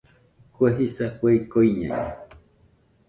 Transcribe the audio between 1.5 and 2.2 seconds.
iñaiño